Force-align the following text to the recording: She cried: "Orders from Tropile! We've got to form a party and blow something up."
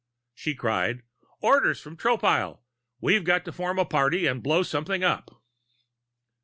She 0.33 0.55
cried: 0.55 1.03
"Orders 1.41 1.79
from 1.79 1.95
Tropile! 1.95 2.61
We've 3.01 3.23
got 3.23 3.45
to 3.45 3.51
form 3.51 3.77
a 3.77 3.85
party 3.85 4.25
and 4.25 4.41
blow 4.41 4.63
something 4.63 5.03
up." 5.03 5.43